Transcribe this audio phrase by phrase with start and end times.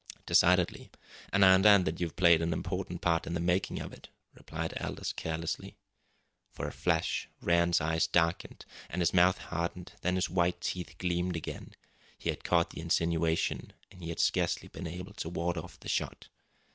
[0.25, 0.89] "Decidedly.
[1.31, 4.73] And I understand that you've played an important part in the making of it," replied
[4.79, 5.75] Aldous carelessly.
[6.49, 11.35] For a flash Rann's eyes darkened, and his mouth hardened, then his white teeth gleamed
[11.35, 11.75] again.
[12.17, 15.87] He had caught the insinuation, and he had scarcely been able to ward off the
[15.87, 16.29] shot.